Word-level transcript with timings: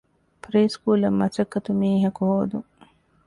ޕްރީ 0.43 0.61
ސްކޫލަށް 0.75 1.19
މަސައްކަތު 1.21 1.71
މީހަކު 1.79 2.21
ހޯދުން 2.31 2.67